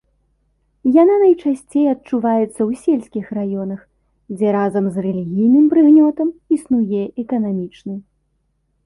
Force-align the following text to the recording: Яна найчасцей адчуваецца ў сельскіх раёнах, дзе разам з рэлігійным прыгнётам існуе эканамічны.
Яна 1.01 1.15
найчасцей 1.23 1.85
адчуваецца 1.91 2.47
ў 2.47 2.71
сельскіх 2.85 3.25
раёнах, 3.39 3.79
дзе 4.39 4.47
разам 4.57 4.85
з 4.95 5.05
рэлігійным 5.09 5.65
прыгнётам 5.75 6.27
існуе 6.59 7.03
эканамічны. 7.27 7.95